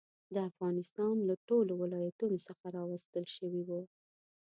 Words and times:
د 0.35 0.37
افغانستان 0.49 1.15
له 1.27 1.35
ټولو 1.47 1.73
ولایتونو 1.83 2.37
څخه 2.47 2.65
راوستل 2.77 3.25
شوي 3.35 3.61
وو. 3.67 3.81